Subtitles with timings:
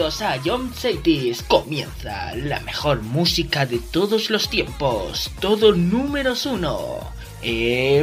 [0.00, 1.42] bienvenidos a John Saitis.
[1.42, 7.12] Comienza la mejor música de todos los tiempos, todo números uno.
[7.42, 8.02] Empezamos.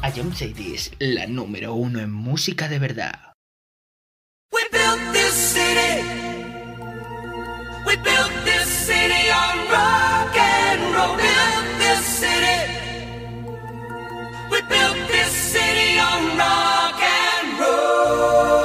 [0.00, 3.18] A John Saitis, la número uno en música de verdad.
[4.52, 6.04] We built this city.
[7.84, 11.16] We built this city on rock and roll.
[11.16, 12.60] Built this city.
[14.52, 16.73] We built this city on rock.
[18.24, 18.63] Lord.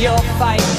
[0.00, 0.69] your fight.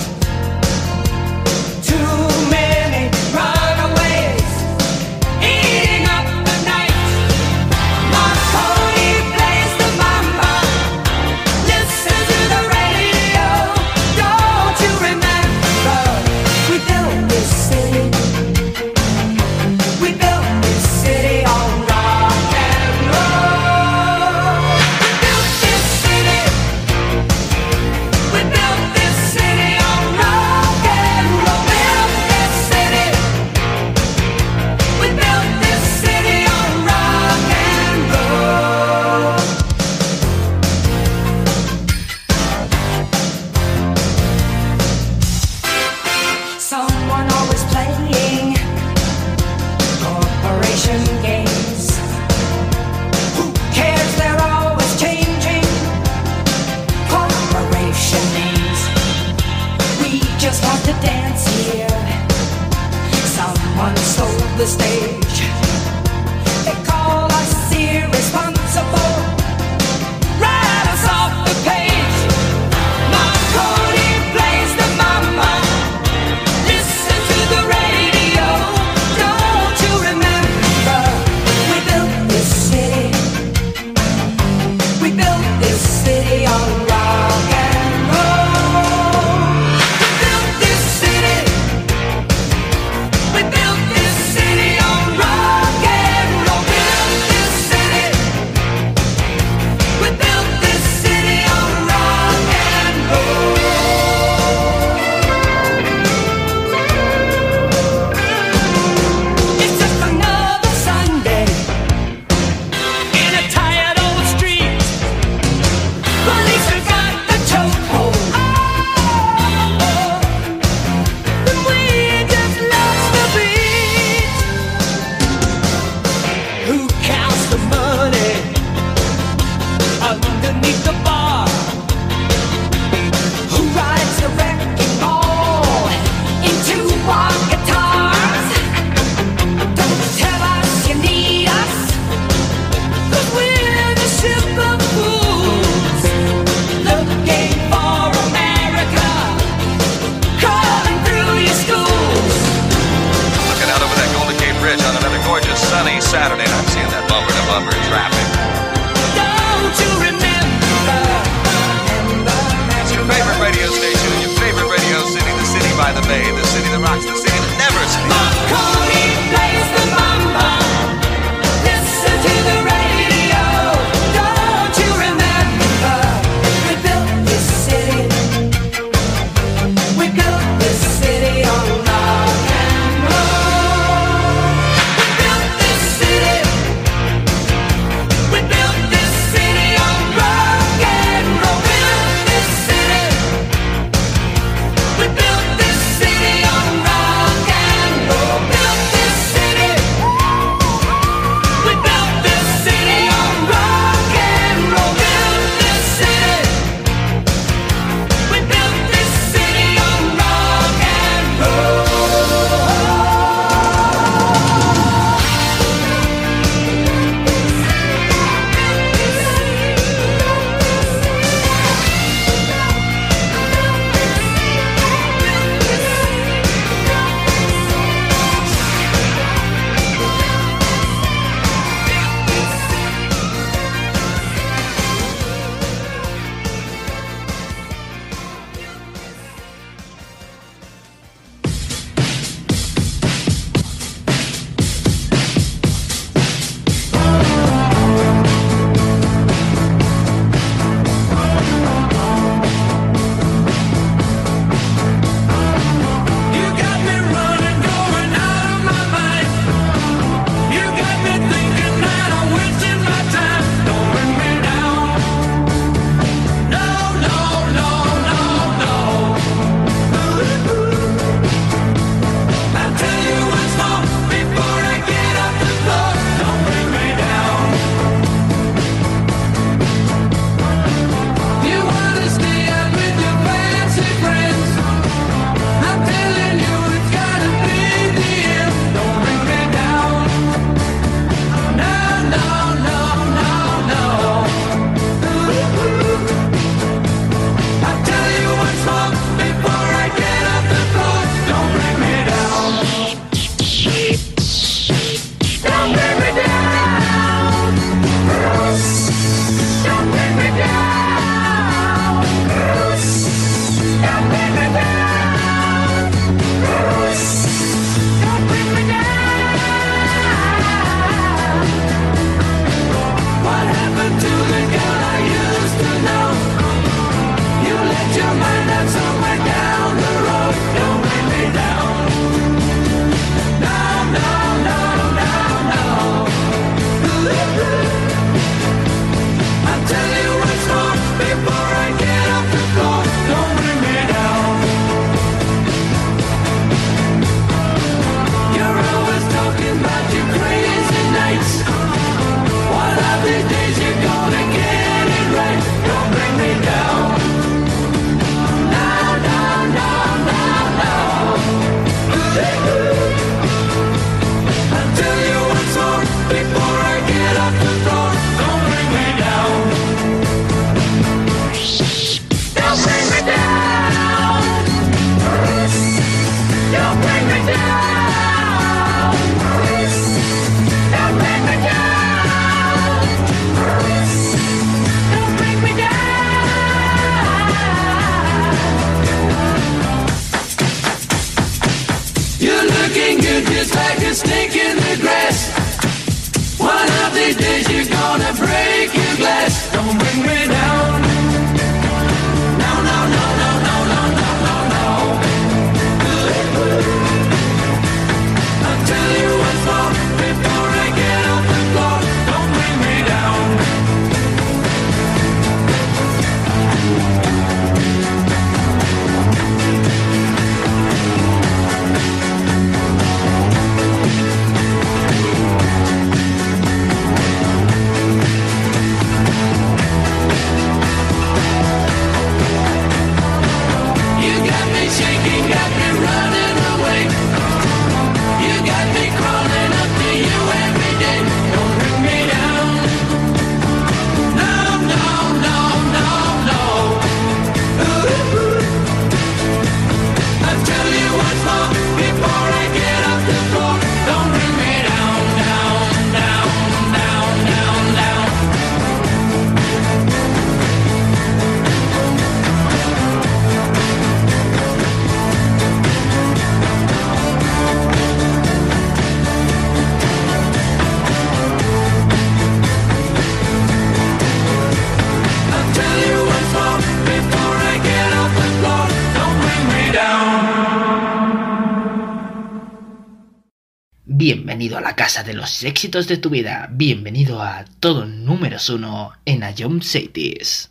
[484.81, 486.49] Casa de los éxitos de tu vida.
[486.51, 490.50] Bienvenido a todo números uno en Ayom Cities.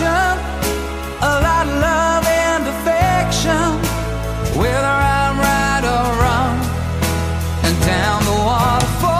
[0.00, 3.78] a lot of love and affection,
[4.58, 6.58] whether I'm right or wrong,
[7.62, 9.18] and down the waterfall,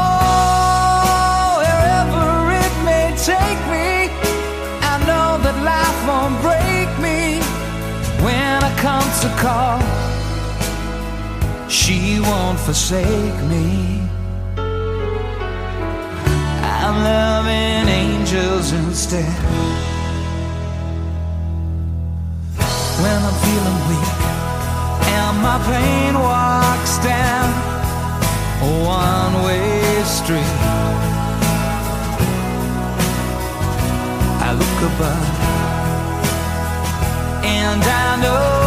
[1.62, 4.10] wherever it may take me.
[4.82, 7.20] I know that life won't break me
[8.24, 9.80] when I come to call.
[11.68, 14.02] She won't forsake me.
[16.82, 19.83] I'm loving angels instead.
[25.66, 27.49] Pain walks down
[28.62, 30.56] a one-way street,
[34.47, 35.44] I look above
[37.44, 38.63] and I know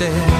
[0.00, 0.39] instead.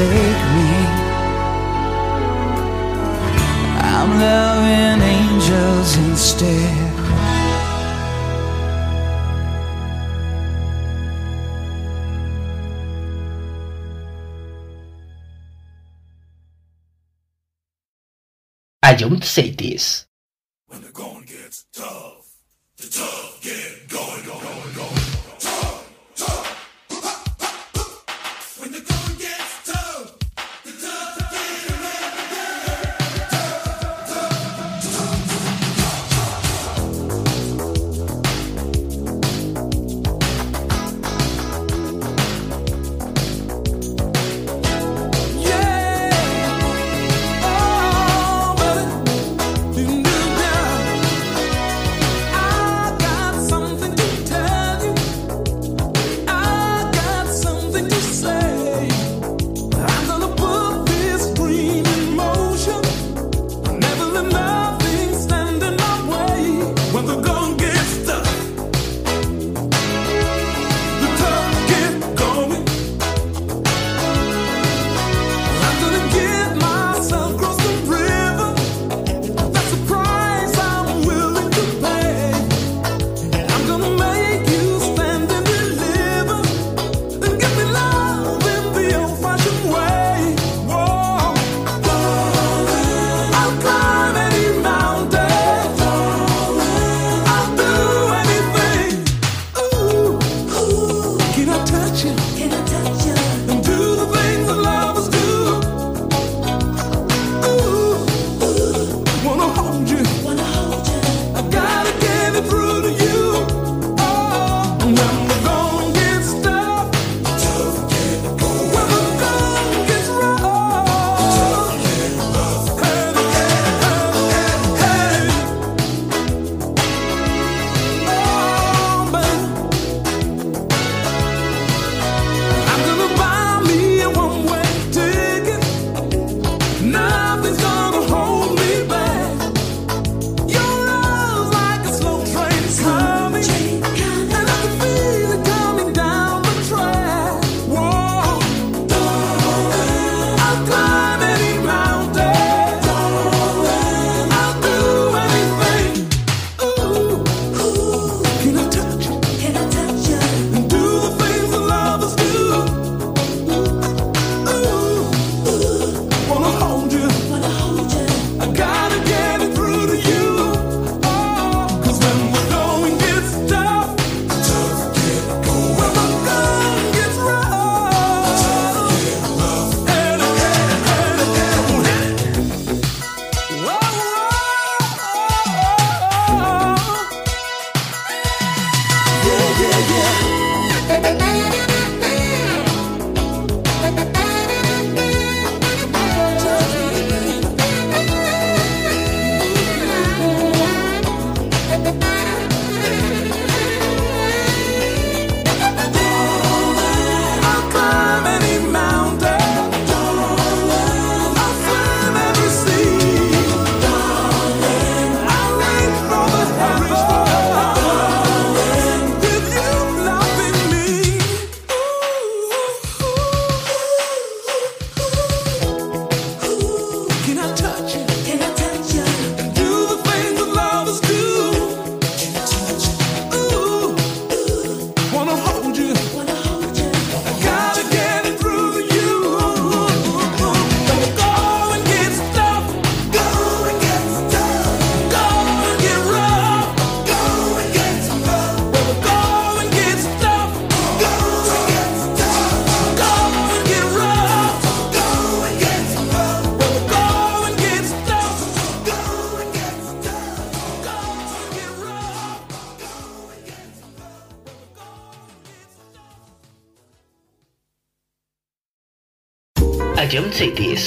[0.00, 0.70] forsake me.
[3.82, 7.00] I'm loving angels instead.
[18.82, 20.09] I don't say this.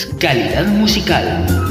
[0.05, 1.62] Calidad musical.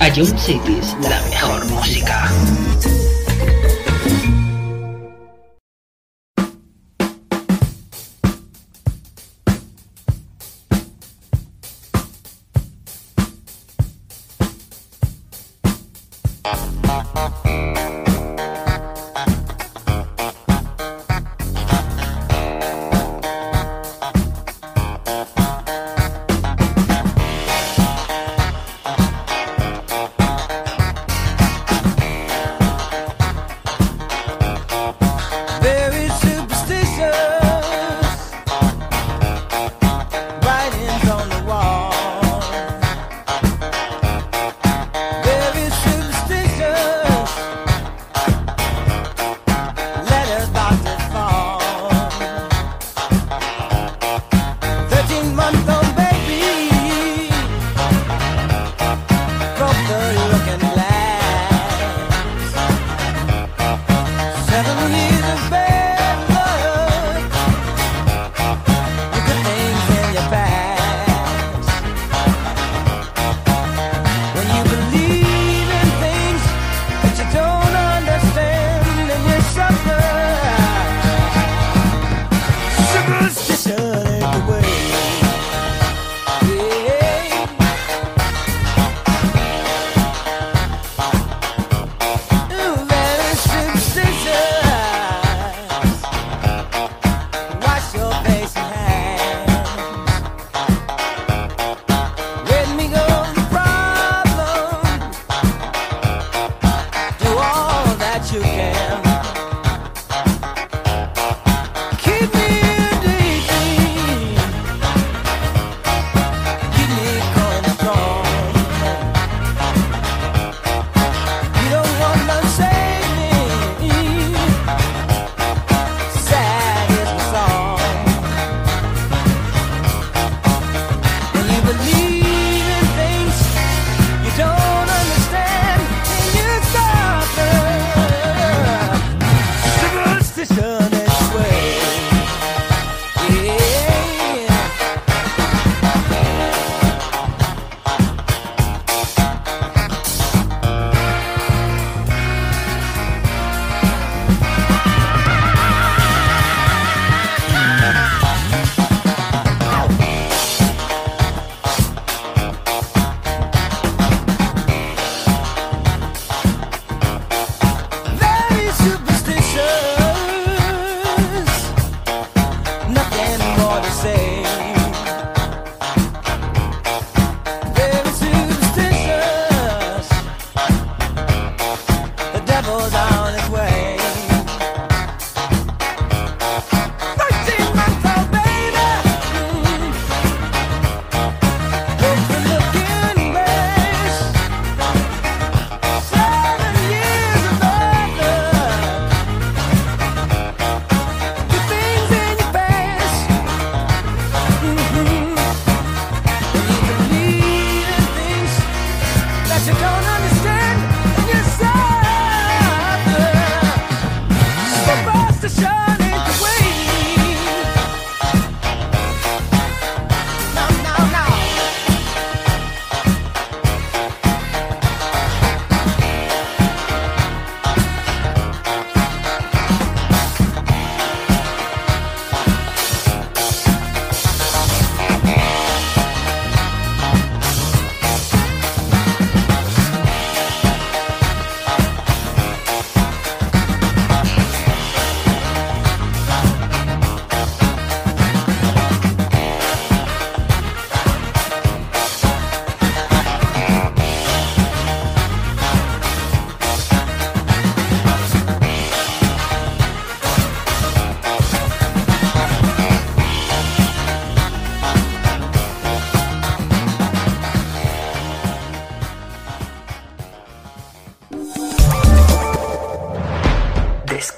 [0.00, 2.28] A Jump Cities, la mejor música.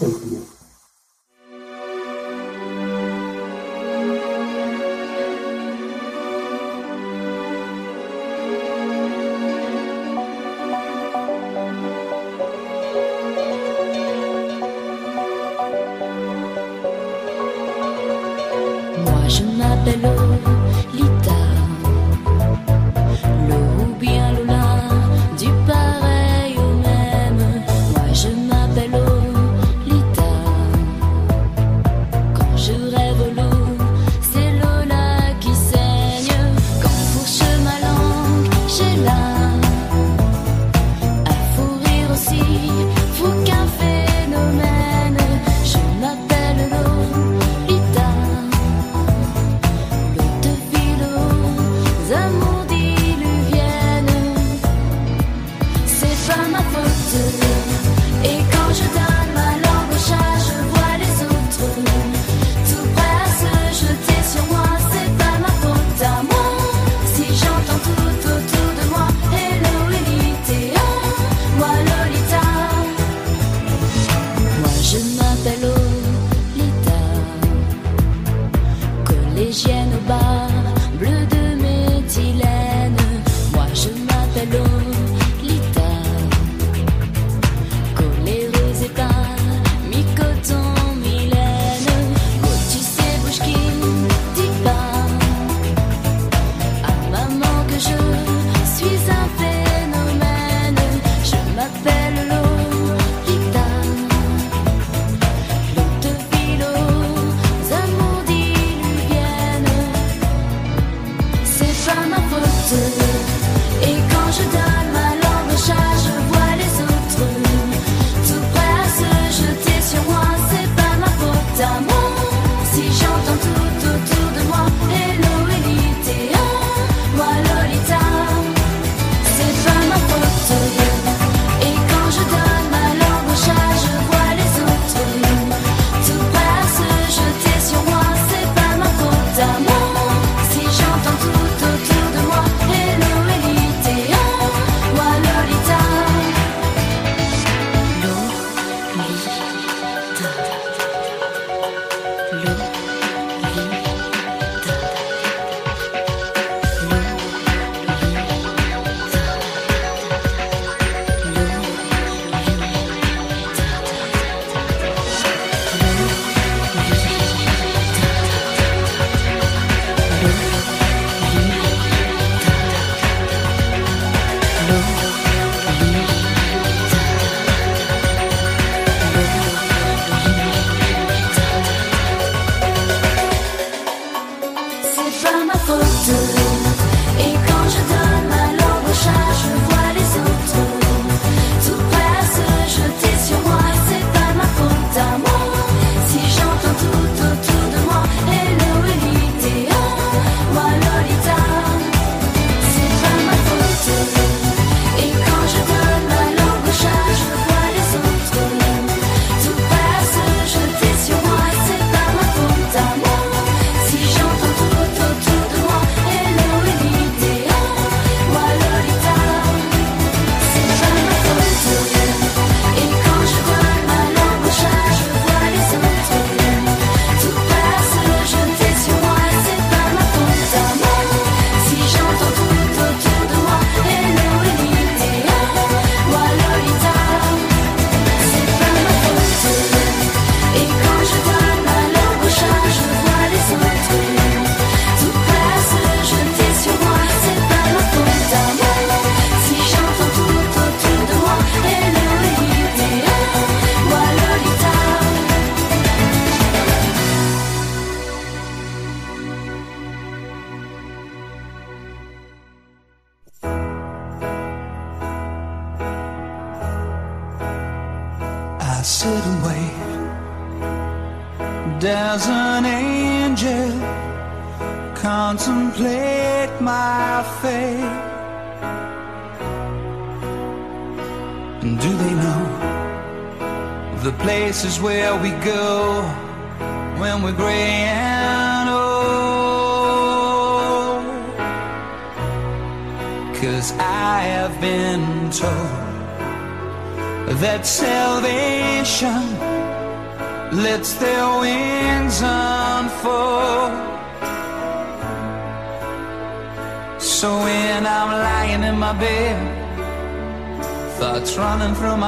[0.00, 0.57] 嗯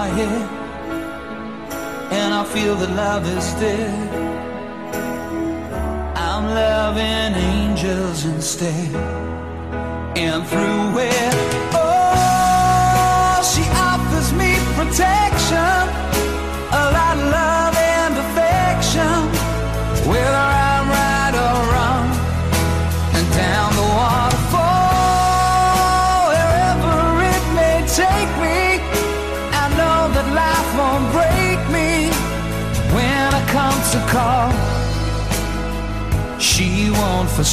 [0.00, 0.48] my head
[2.20, 4.08] and I feel that love is dead.
[6.16, 8.94] I'm loving angels instead
[10.16, 11.29] and through it.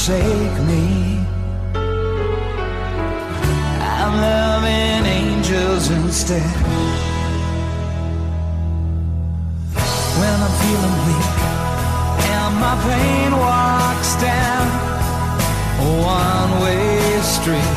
[0.07, 1.19] forsake me.
[3.81, 6.55] I'm loving angels instead.
[10.19, 11.37] When I'm feeling weak
[12.35, 14.67] and my pain walks down
[16.05, 17.76] one way street.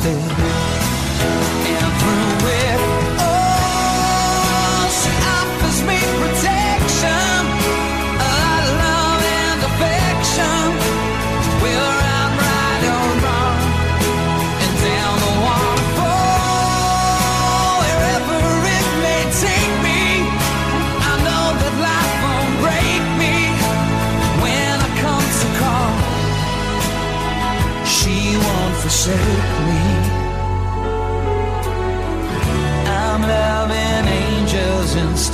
[0.00, 0.59] stay real.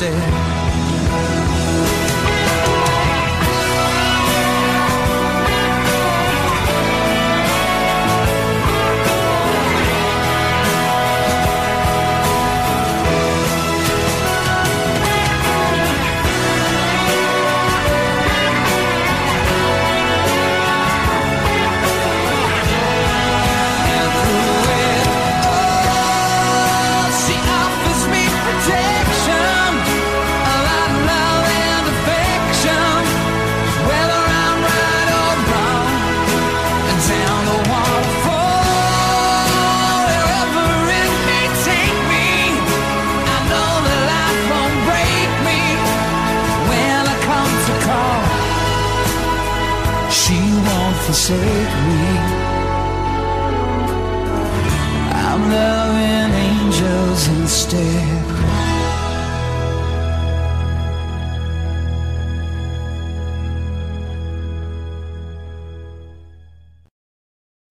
[0.06, 0.35] said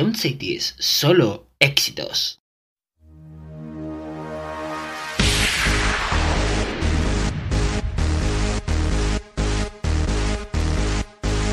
[0.00, 2.40] Young Cities, solo éxitos.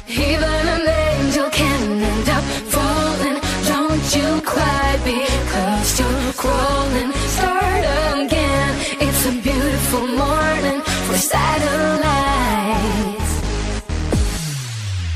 [0.08, 3.38] Even an angel can end up falling.
[3.68, 7.12] Don't you cry because you're crawling.
[7.36, 7.84] Start
[8.16, 8.72] again.
[9.06, 11.72] It's a beautiful morning for satellites.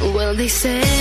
[0.02, 1.01] Well, they say.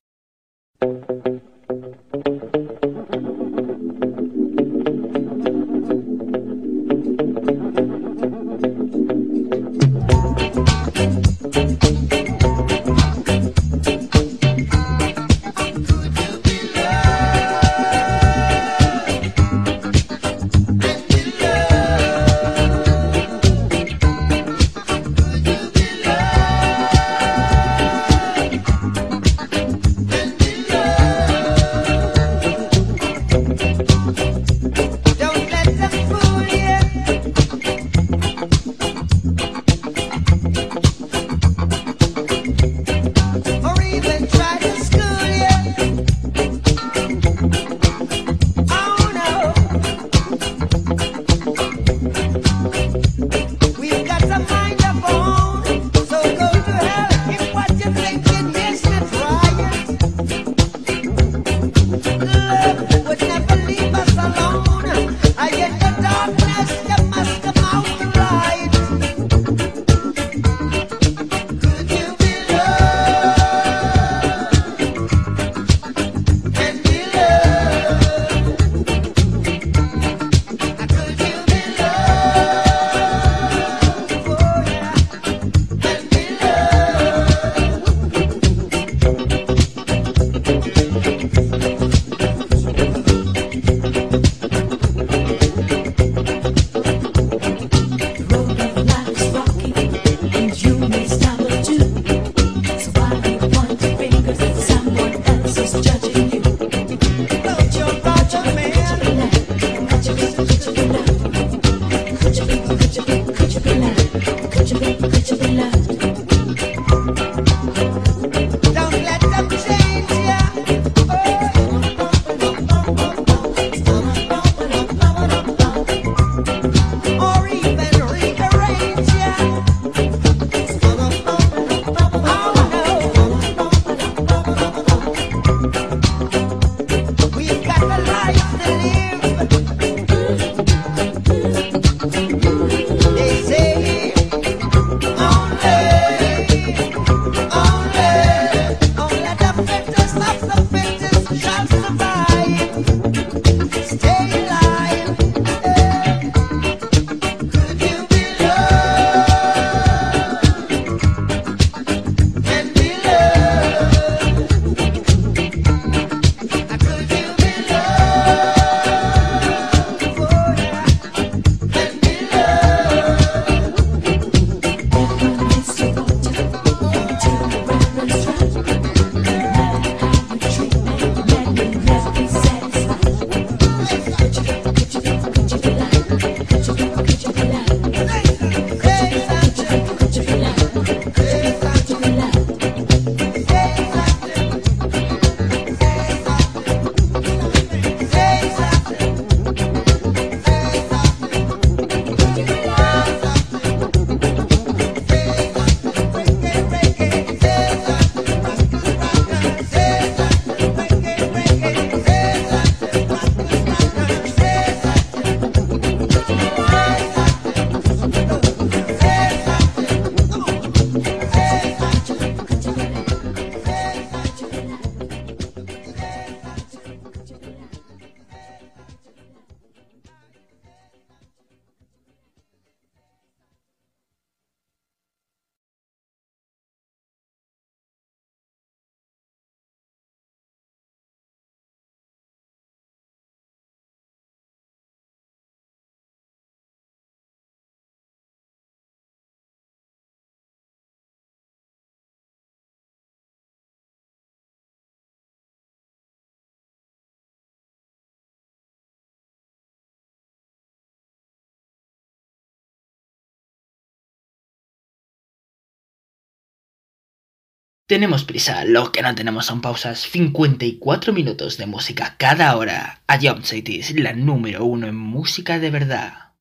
[267.91, 269.99] Tenemos prisa, lo que no tenemos son pausas.
[269.99, 273.01] 54 minutos de música cada hora.
[273.05, 276.31] A Jump Cities, la número uno en música de verdad.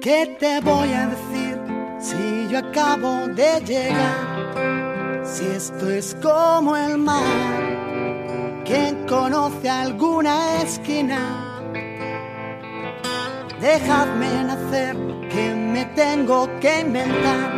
[0.00, 1.58] ¿Qué te voy a decir
[1.98, 5.26] si yo acabo de llegar?
[5.26, 11.49] Si esto es como el mar, ¿quién conoce alguna esquina?
[13.60, 14.96] Dejadme nacer,
[15.28, 17.50] que me tengo que inventar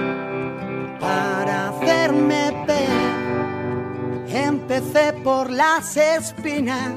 [0.98, 4.26] para hacerme ver.
[4.26, 6.92] Empecé por las espinas.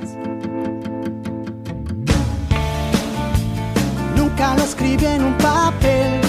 [4.15, 6.24] Nunca lo escribí en un papel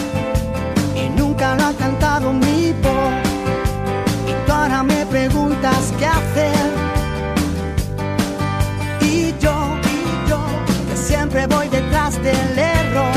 [12.26, 13.14] del error.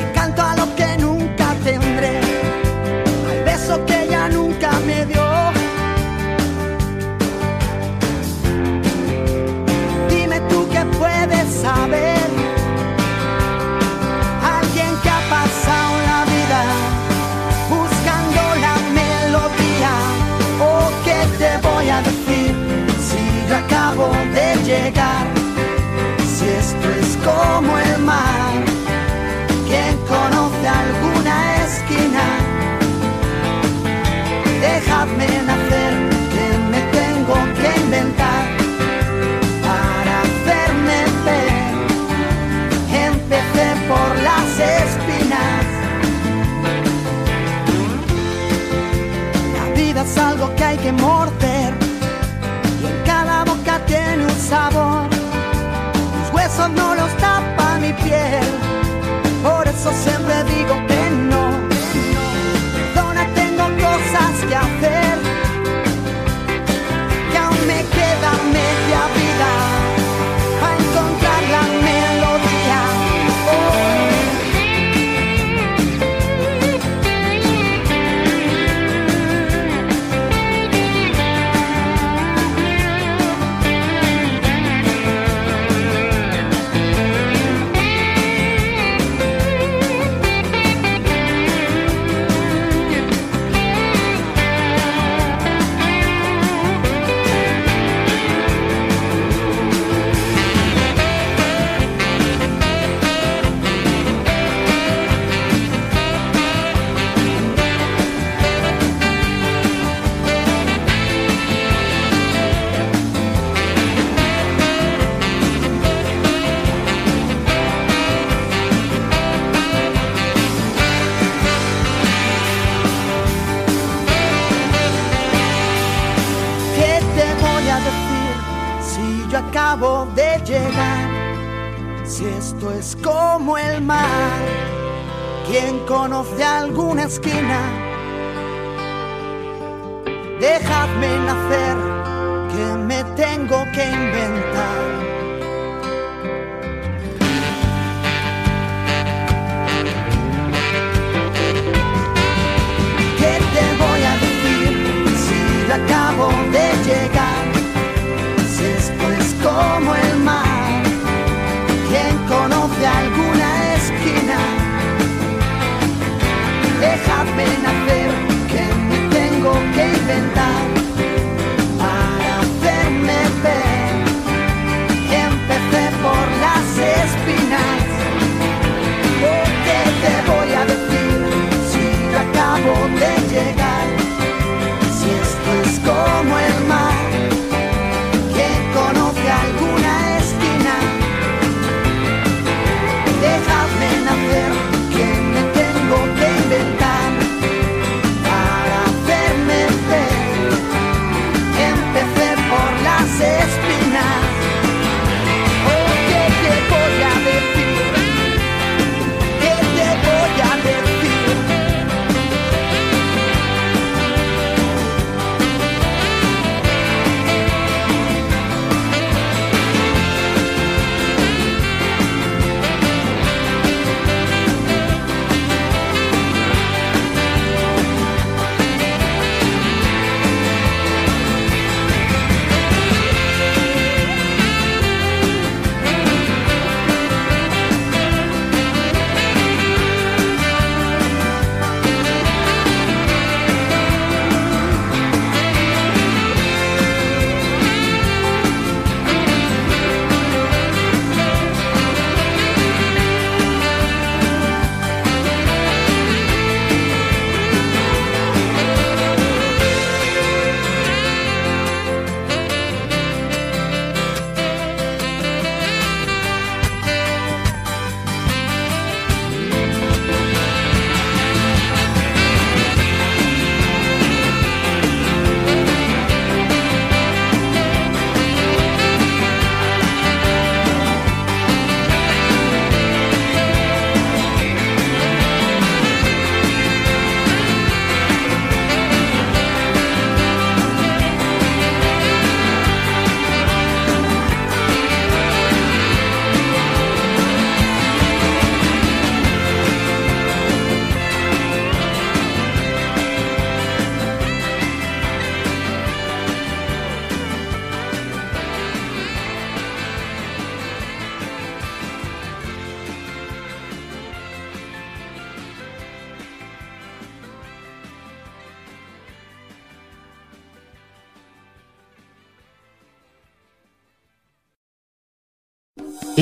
[0.00, 2.20] Y canto a lo que nunca tendré,
[3.30, 5.26] al beso que ella nunca me dio.
[10.10, 12.28] Dime tú qué puedes saber.
[14.58, 16.60] Alguien que ha pasado la vida
[17.74, 19.92] buscando la melodía.
[20.72, 20.72] ¿O
[21.06, 22.52] qué te voy a decir
[23.06, 24.06] si yo acabo
[24.36, 25.33] de llegar?
[27.24, 28.52] Como el mar,
[29.66, 32.24] ¿quién conoce alguna esquina?
[34.60, 35.94] Dejadme nacer,
[36.34, 38.44] que me tengo que inventar
[39.66, 41.52] para hacerme ver.
[43.08, 44.48] Empecé por las
[44.82, 45.64] espinas.
[49.56, 51.72] La vida es algo que hay que morder
[52.82, 55.03] y en cada boca tiene un sabor
[56.54, 58.44] besos no los tapa mi piel.
[59.42, 60.93] Por eso siempre digo que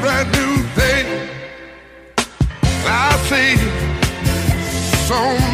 [0.00, 1.28] Brand new day.
[2.86, 3.56] I see
[5.06, 5.47] so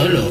[0.00, 0.29] solo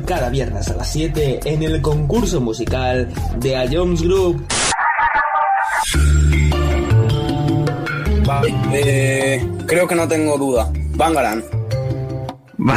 [0.00, 3.08] cada viernes a las 7 en el concurso musical
[3.38, 4.46] de A Jones Group.
[8.24, 10.70] Vale, eh, creo que no tengo duda.
[10.94, 11.42] Bangaran.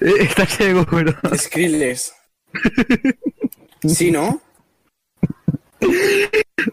[0.00, 1.14] Estás seguro.
[1.36, 2.12] Skrillex.
[3.86, 4.40] ¿Sí, no?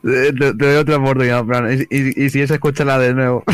[0.02, 1.72] Te, te doy otra oportunidad, Fran.
[1.72, 3.44] Y, y- y si es, escúchala de nuevo.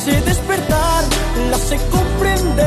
[0.00, 1.04] hace despertar,
[1.50, 2.66] la hace comprender.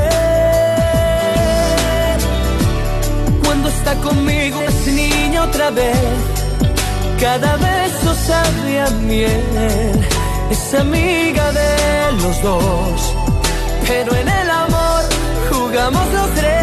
[3.43, 5.97] Cuando está conmigo es niña otra vez,
[7.19, 10.05] cada beso sabe a miel.
[10.51, 13.15] Es amiga de los dos,
[13.87, 15.01] pero en el amor
[15.49, 16.62] jugamos los tres.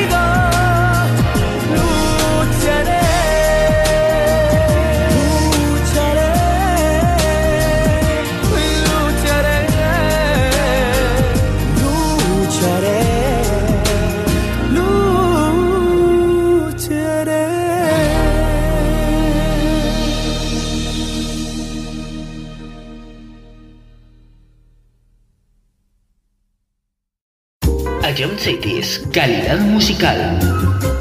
[28.21, 31.00] Jump Cities, calidad musical.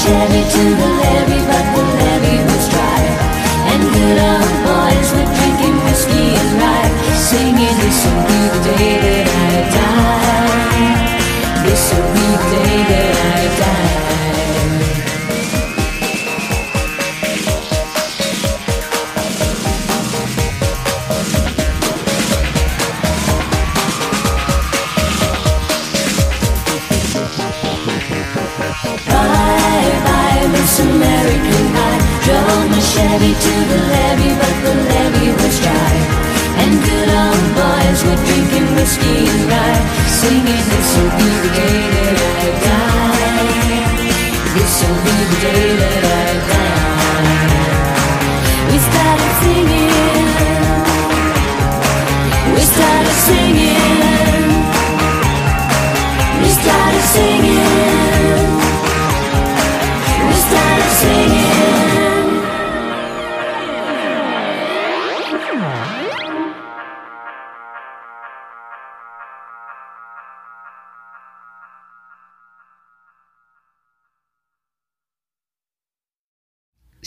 [0.00, 1.41] Chevy to the levee,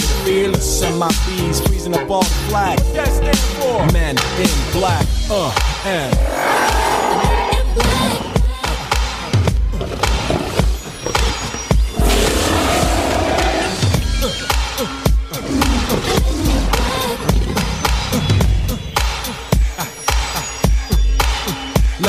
[0.00, 2.78] we're the fearless MIBs freezing up all the flag.
[2.94, 5.54] That stand for men in black uh
[5.84, 6.89] and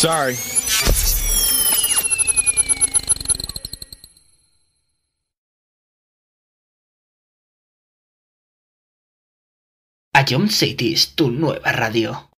[0.00, 0.36] Sorry.
[10.12, 12.29] A John Cities, tu nueva radio.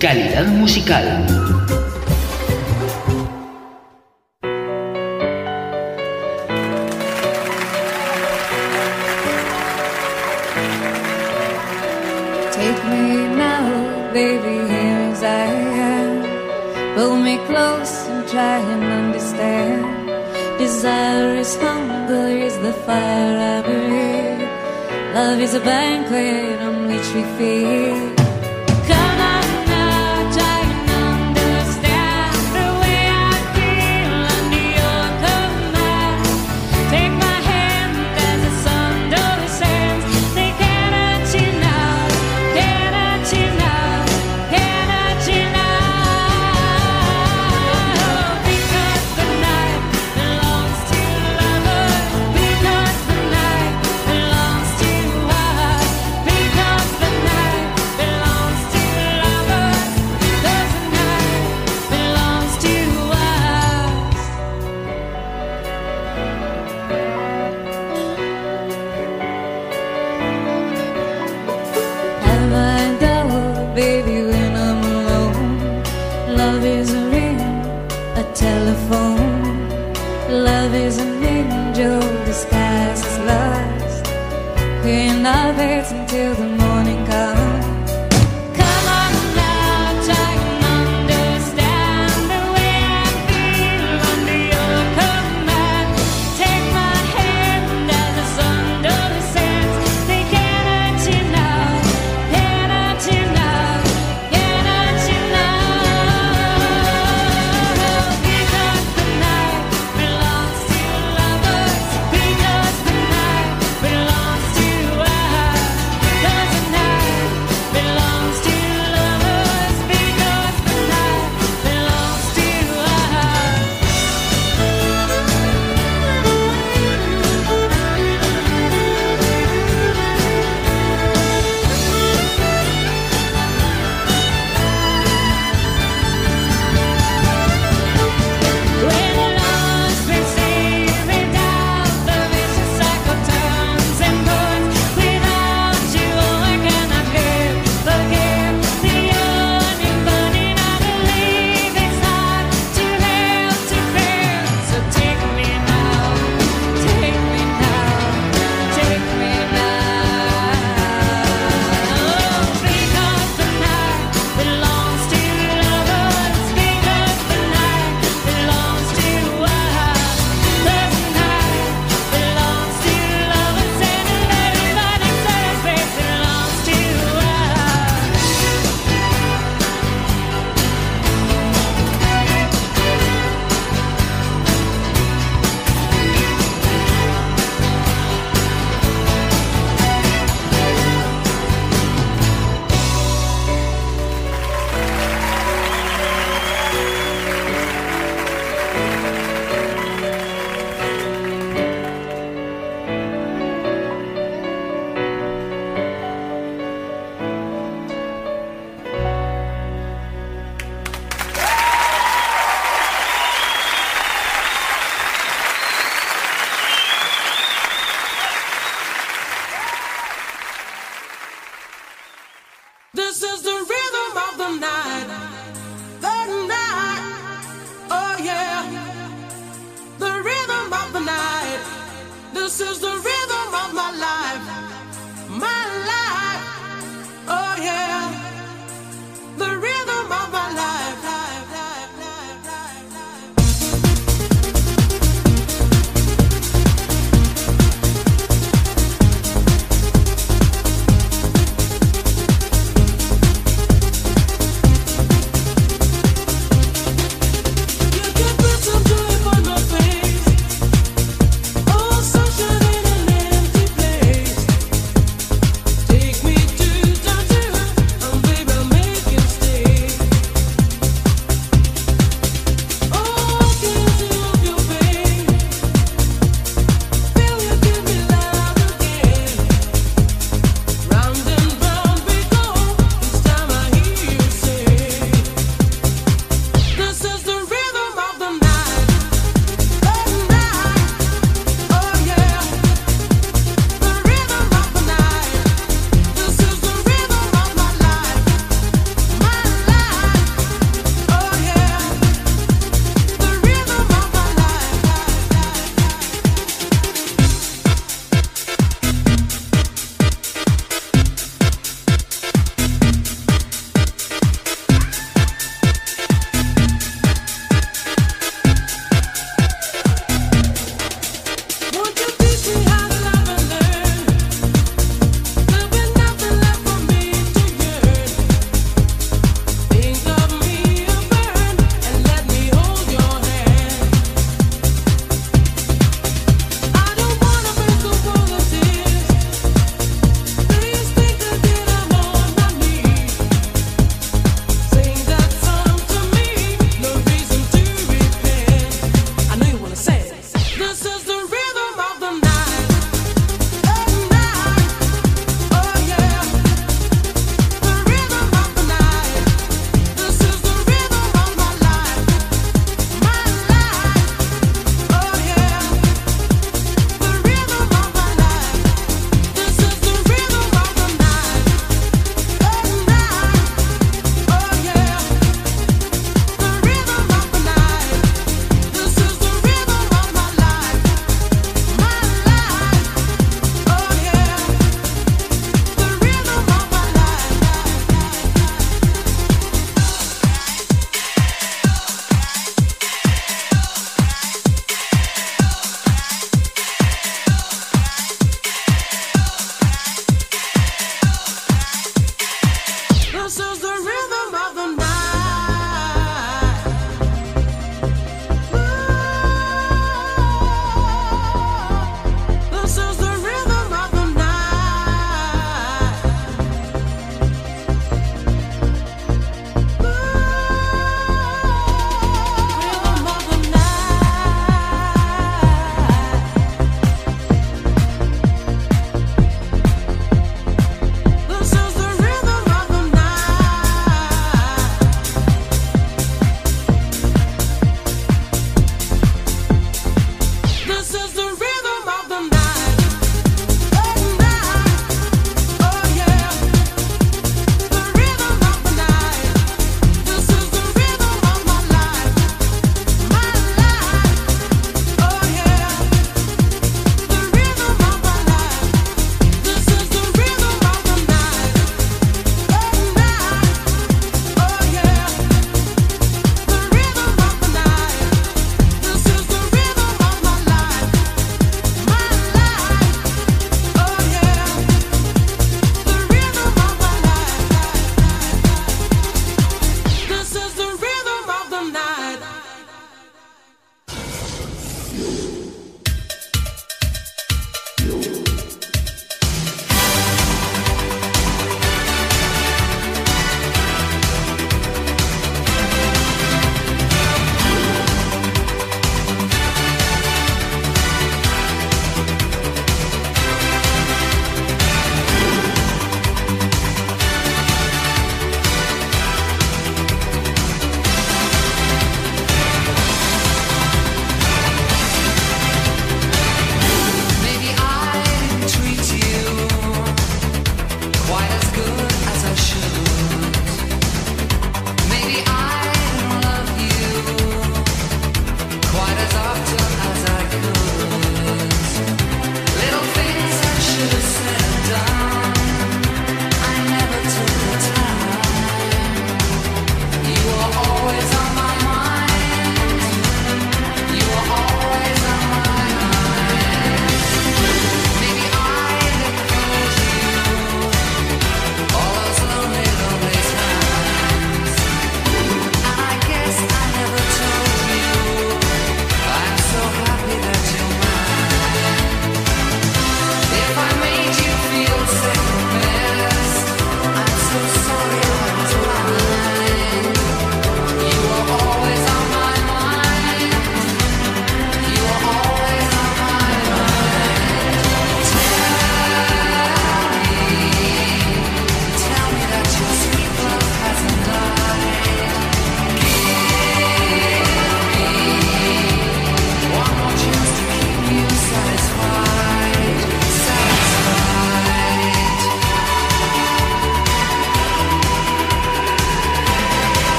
[0.00, 1.79] Calidad musical.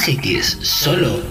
[0.00, 1.29] John Cities, solo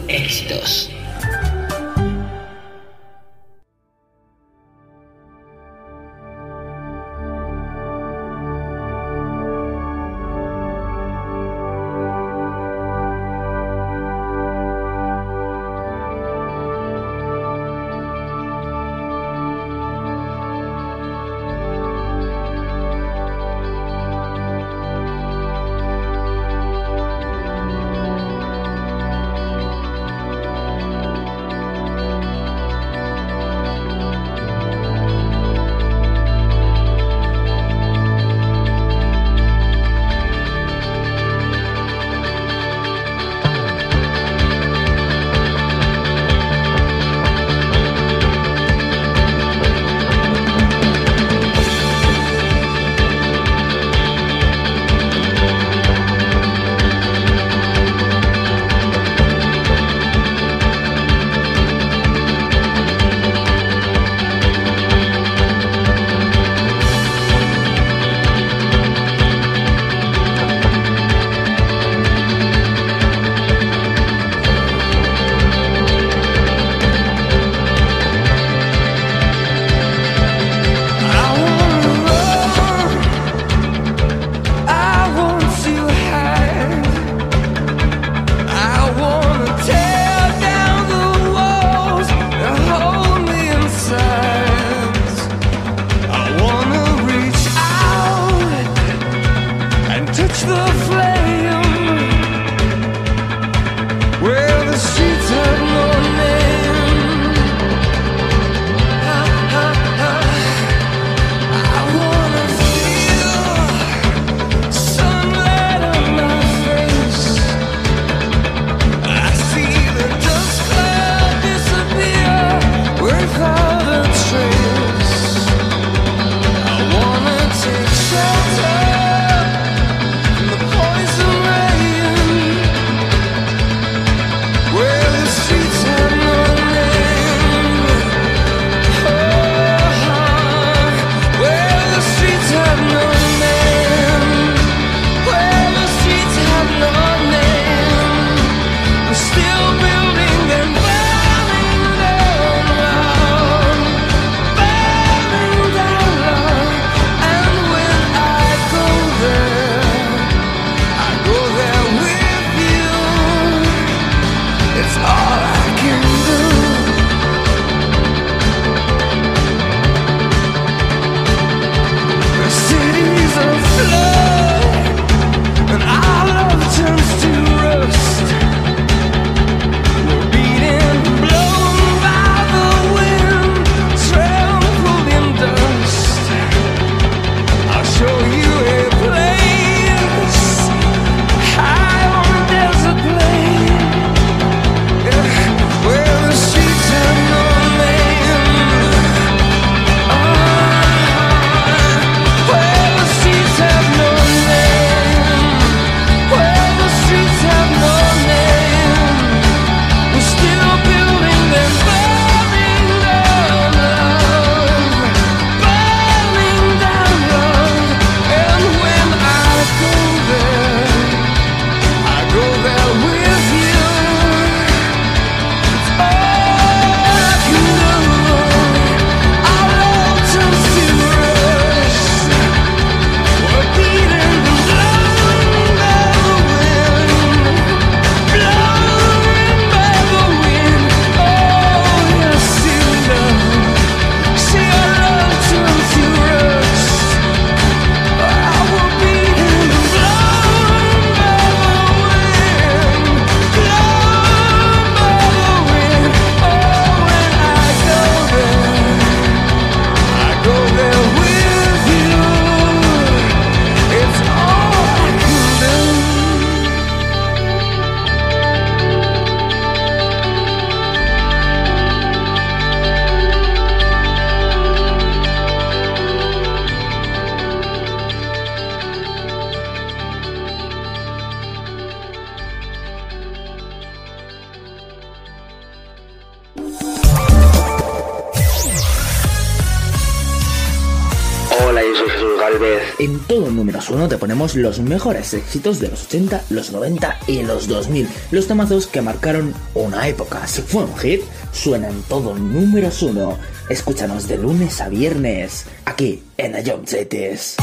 [294.39, 298.07] los mejores éxitos de los 80, los 90 y los 2000.
[298.31, 300.47] Los temazos que marcaron una época.
[300.47, 303.37] Si fue un hit, suena en todo números uno.
[303.69, 307.57] Escúchanos de lunes a viernes, aquí en Cities.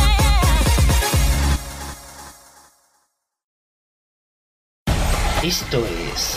[5.43, 5.79] Esto
[6.13, 6.37] es.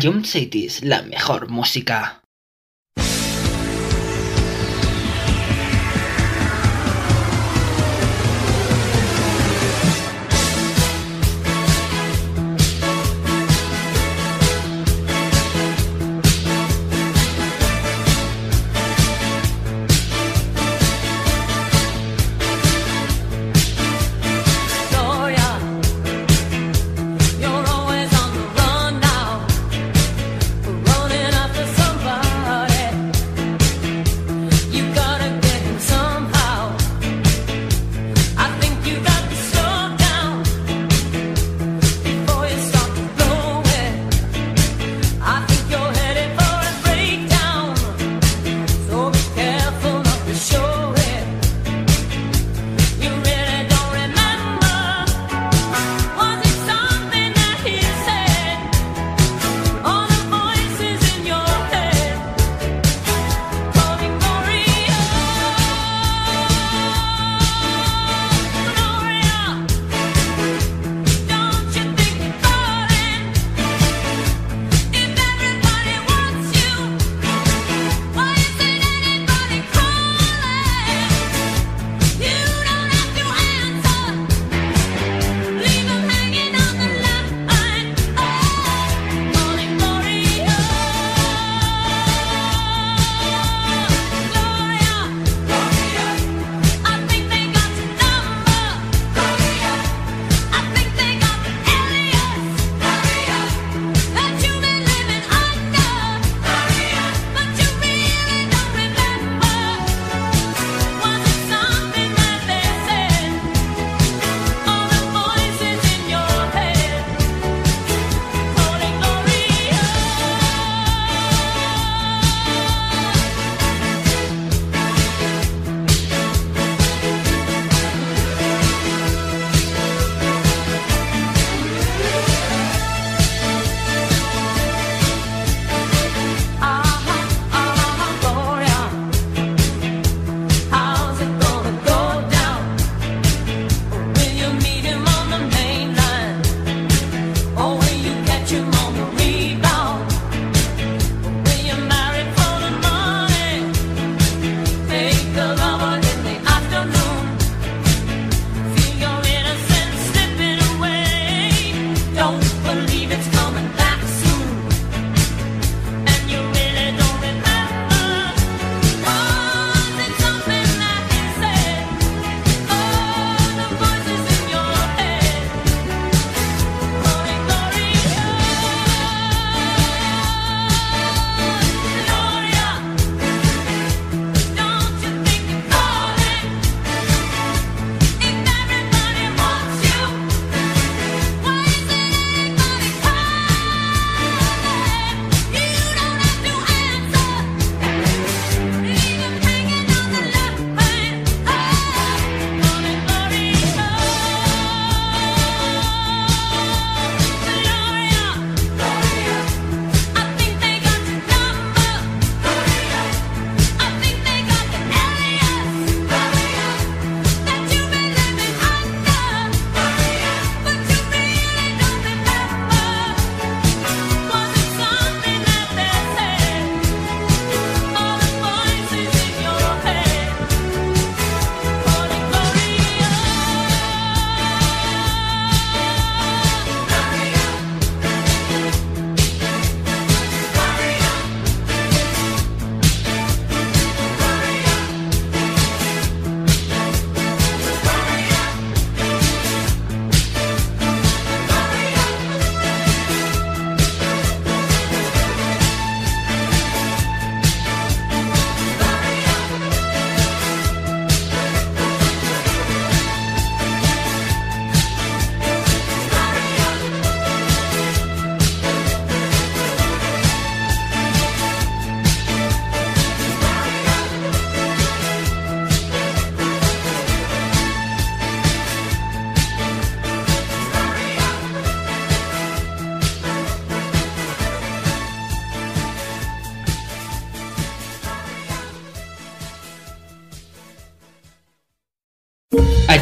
[0.00, 2.19] Jump Cities, la mejor música.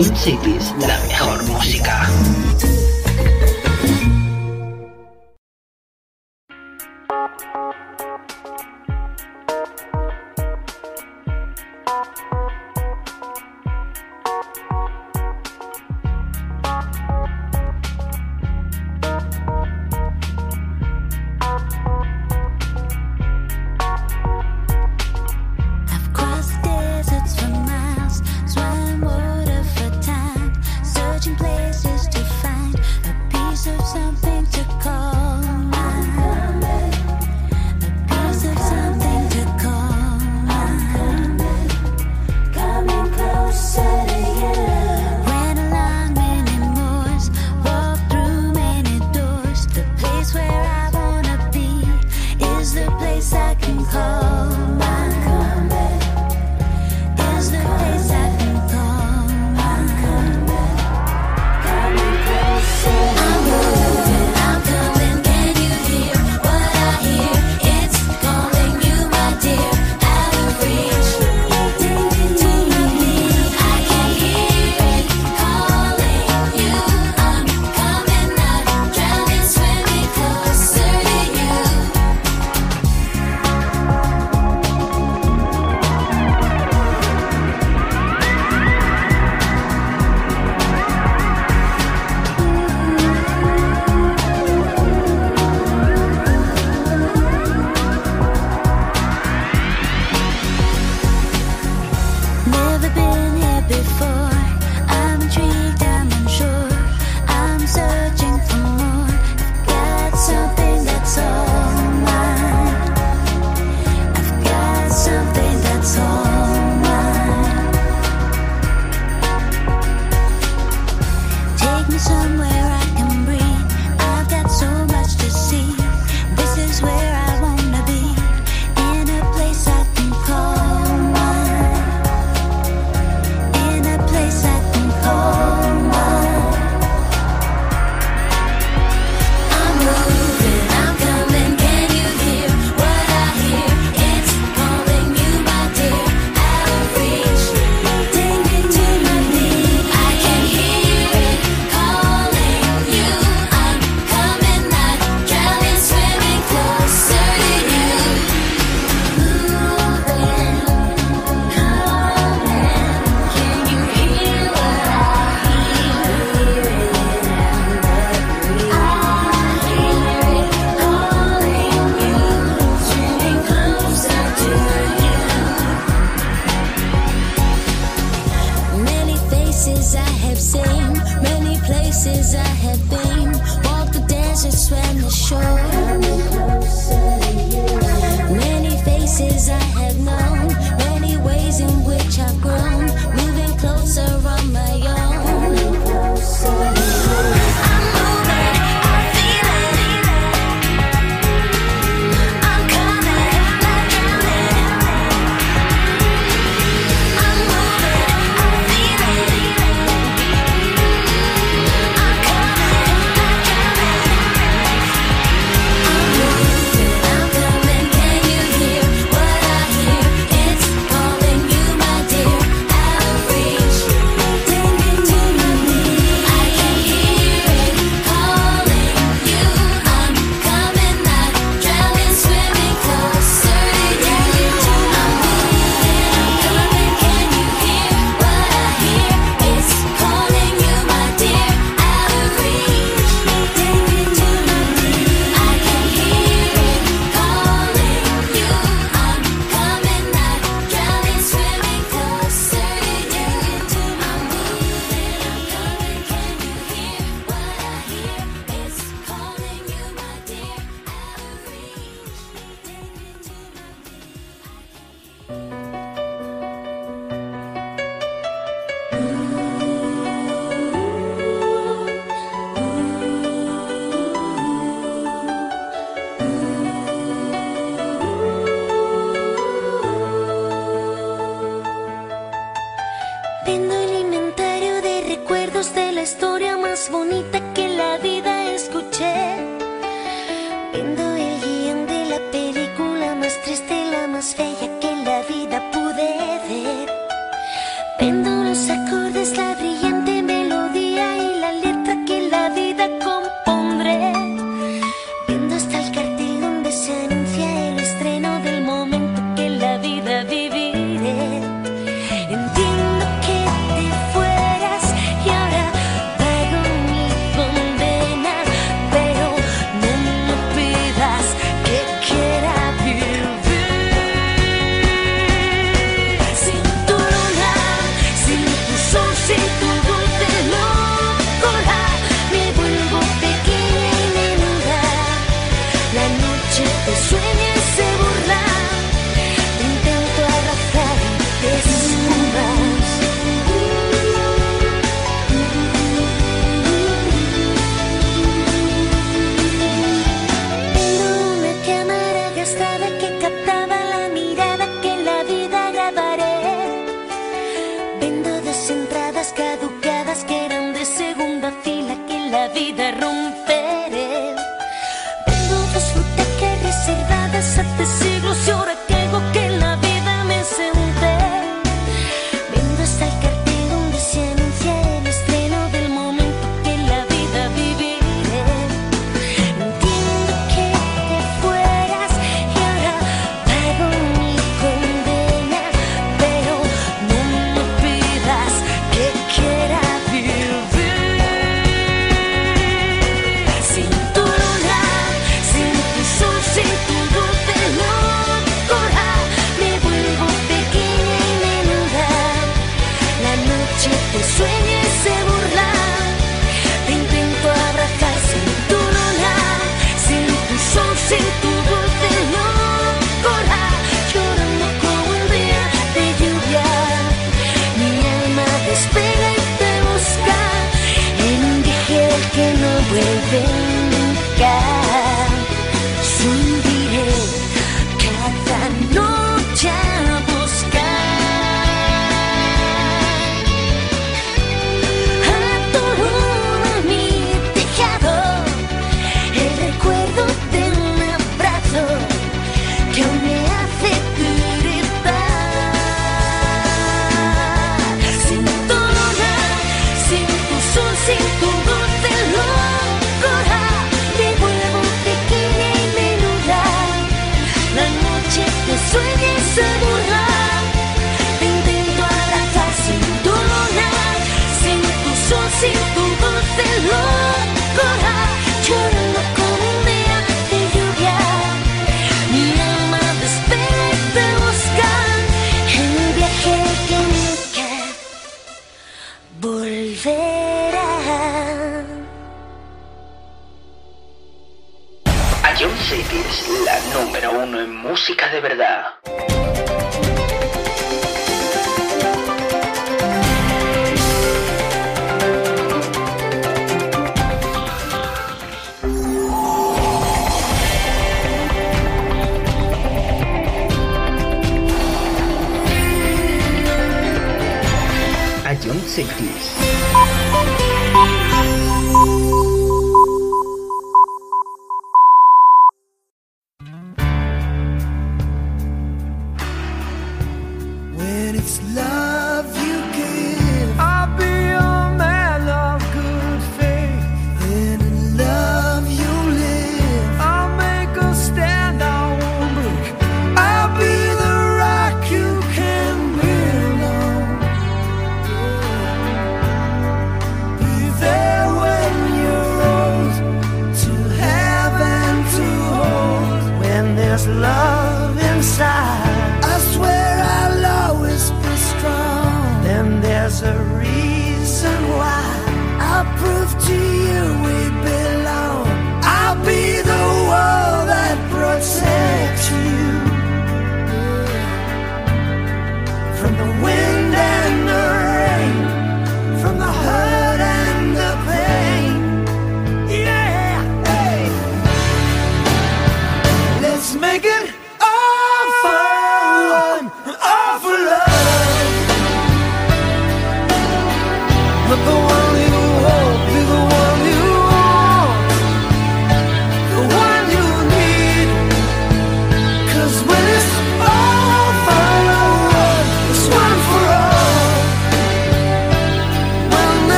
[0.00, 1.49] Jump Cities, la mejor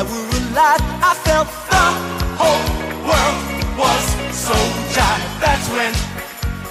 [0.00, 1.86] I were alive, I felt the
[2.40, 2.64] whole
[3.04, 3.36] world
[3.76, 4.56] was so
[4.96, 5.28] jive.
[5.44, 5.92] That's when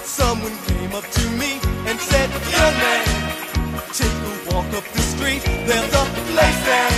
[0.02, 3.06] someone came up to me and said, Young man,
[3.94, 5.44] take a walk up the street.
[5.44, 6.90] There's a place there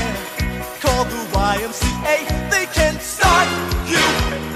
[0.81, 2.17] called the YMCA.
[2.49, 3.49] They can start
[3.85, 4.01] you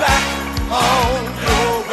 [0.00, 0.24] back
[0.72, 1.85] on your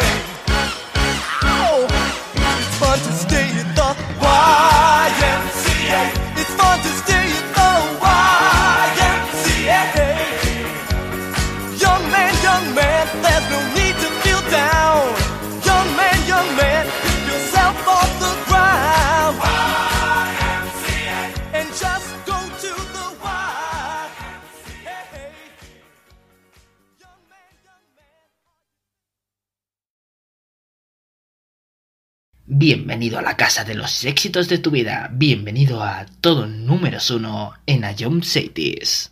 [32.55, 35.09] Bienvenido a la casa de los éxitos de tu vida.
[35.11, 39.11] Bienvenido a todo números uno en Ayom Cities.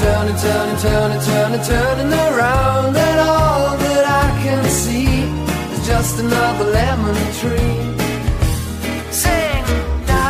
[0.00, 5.24] Turning, turning, turning, turning, turning around, and all that I can see
[5.74, 7.76] is just another lemon tree.
[9.10, 9.64] Sing
[10.10, 10.24] da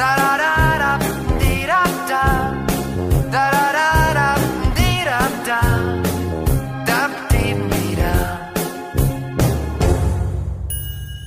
[0.00, 0.92] da da da da
[1.40, 2.24] dee da da
[3.34, 4.28] da da da da
[4.78, 5.60] dee da da
[6.88, 8.14] da dee dee da.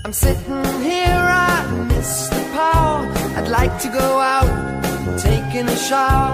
[0.06, 3.02] I'm sitting here, I miss the power.
[3.38, 4.52] I'd like to go out,
[5.20, 6.34] taking a shower,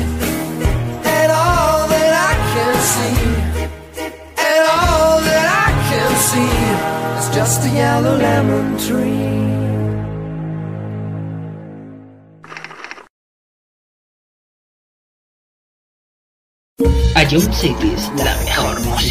[7.91, 9.21] Yellow lemon tree.
[17.15, 19.10] A Jump Cities, la mejor música.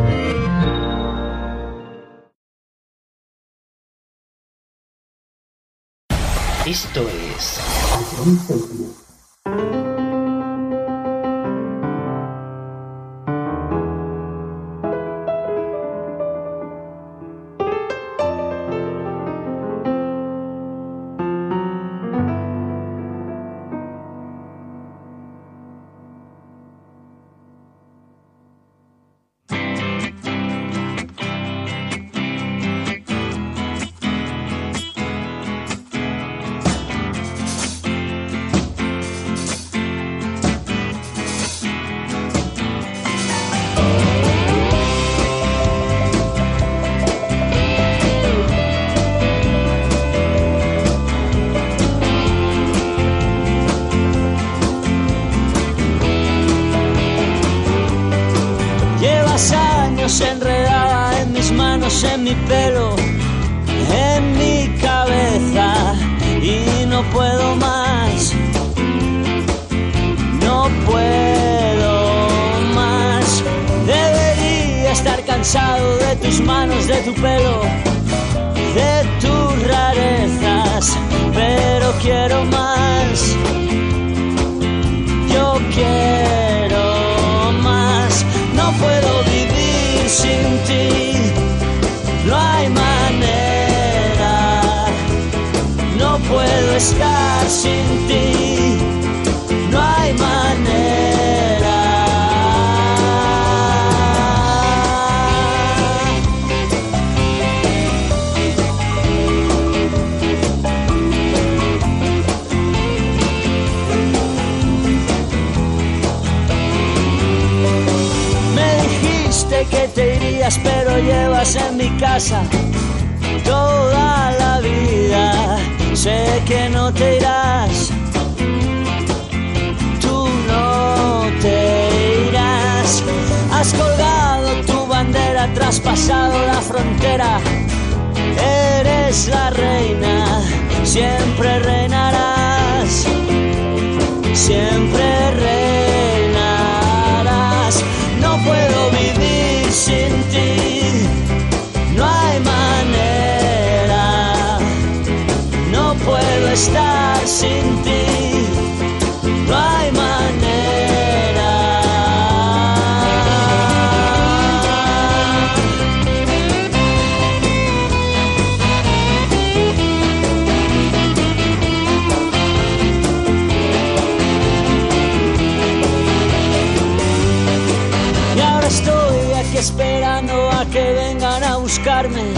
[181.81, 182.33] Buscarme.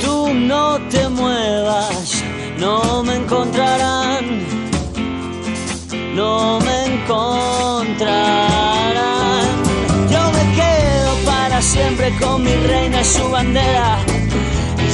[0.00, 2.22] Tú no te muevas,
[2.58, 4.44] no me encontrarán.
[6.14, 8.14] No me encontrarán.
[10.08, 13.98] Yo me quedo para siempre con mi reina y su bandera.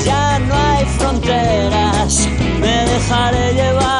[0.06, 2.28] Ya no hay fronteras,
[2.60, 3.99] me dejaré llevar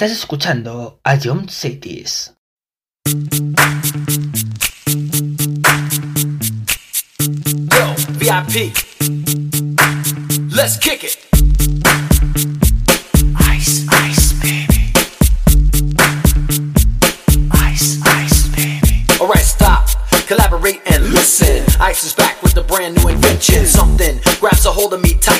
[0.00, 2.32] Estás escuchando a John Cities.
[7.68, 8.72] Yo, VIP.
[10.56, 11.18] Let's kick it.
[13.40, 14.90] Ice, ice, baby.
[17.50, 19.04] Ice, ice, baby.
[19.20, 19.86] Alright, stop.
[20.26, 21.62] Collaborate and listen.
[21.78, 23.66] Ice is back with a brand new invention.
[23.66, 25.39] Something grabs a hold of me tightly.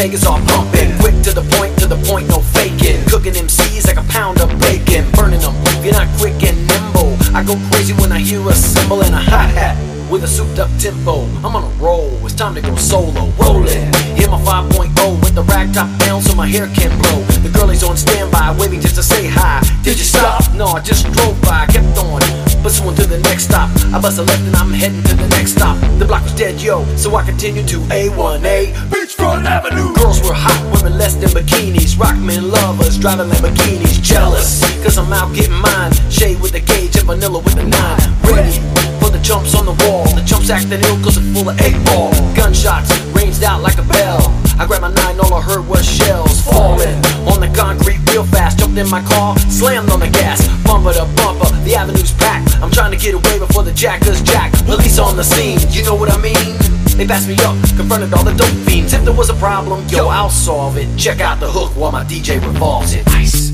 [0.00, 0.96] Vegas are pumping.
[0.96, 3.04] Quick to the point, to the point, no faking.
[3.04, 5.52] Cooking MCs like a pound of bacon, burning them.
[5.76, 9.14] If you're not quick and nimble, I go crazy when I hear a cymbal and
[9.14, 9.76] a hi hat.
[10.10, 12.16] With a souped up tempo, I'm on a roll.
[12.24, 13.92] It's time to go solo, rolling.
[14.16, 17.20] Hit my 5.0 with the rag top down so my hair can blow.
[17.44, 19.60] The girlies on standby, waving just to say hi.
[19.82, 20.54] Did you stop?
[20.54, 22.49] No, I just drove by, kept on.
[22.62, 23.70] Pursuing to the next stop.
[23.94, 25.80] I bust a left and I'm heading to the next stop.
[25.98, 28.74] The block was dead, yo, so I continued to A1A.
[28.92, 29.94] Beachfront Avenue.
[29.94, 31.96] Girls were hot, women less than bikinis.
[31.96, 34.02] Rockmen lovers, driving Lamborghinis.
[34.02, 35.92] Jealous, cause I'm out getting mine.
[36.10, 38.00] Shade with the gauge and vanilla with the nine.
[38.28, 38.52] Ready
[39.00, 40.04] for the jumps on the wall.
[40.14, 42.12] The jumps acting ill cause it's full of eight ball.
[42.34, 44.39] Gunshots ranged out like a bell.
[44.60, 48.58] I grabbed my nine, all I heard was shells falling on the concrete real fast.
[48.58, 51.48] Jumped in my car, slammed on the gas, bumper to bumper.
[51.64, 52.56] The avenue's packed.
[52.60, 54.52] I'm trying to get away before the jackers jack.
[54.66, 56.58] Police on the scene, you know what I mean?
[56.98, 58.92] They passed me up, confronted all the dope fiends.
[58.92, 60.94] If there was a problem, yo, I'll solve it.
[60.98, 63.08] Check out the hook while my DJ revolves it.
[63.16, 63.49] Ice,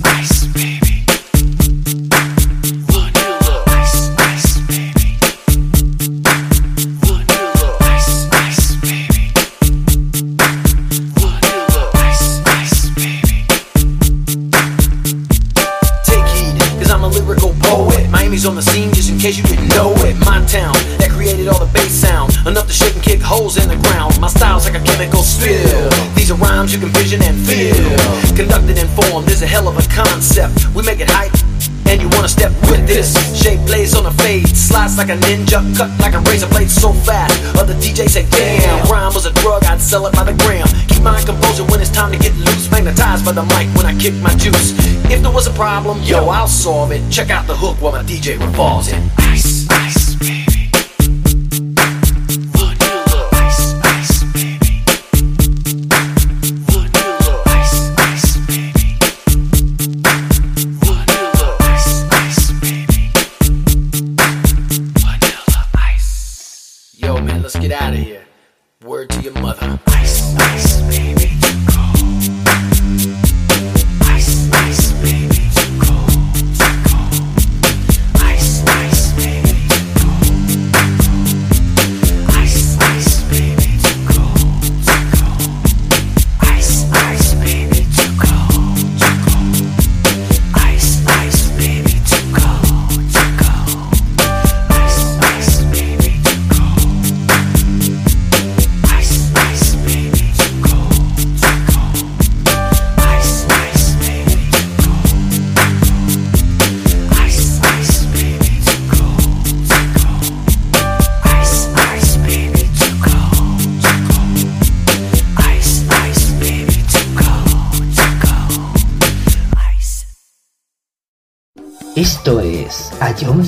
[18.46, 20.14] on the scene just in case you didn't know it.
[20.24, 23.68] My town that created all the bass sound, enough to shake and kick holes in
[23.68, 24.20] the ground.
[24.20, 25.90] My style's like a chemical spill.
[26.14, 27.74] These are rhymes you can vision and feel.
[28.36, 30.74] Conducted and formed is a hell of a concept.
[30.74, 31.45] We make it hype
[31.88, 33.14] and you wanna step with this.
[33.34, 36.92] Shape blaze on a fade, slides like a ninja, cut like a razor blade so
[36.92, 37.34] fast.
[37.56, 40.66] Other DJs say, damn, rhyme was a drug, I'd sell it by the gram.
[40.88, 43.94] Keep my composure when it's time to get loose, magnetized by the mic when I
[43.98, 44.74] kick my juice.
[45.10, 47.02] If there was a problem, yo, I'll solve it.
[47.10, 49.00] Check out the hook while my DJ revolves it.
[49.18, 49.65] Ice.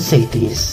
[0.09, 0.68] say this.